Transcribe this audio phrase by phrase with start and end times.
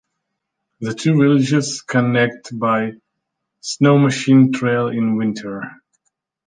[0.79, 2.93] The two villages connect by
[3.61, 5.61] snowmachine trail in winter.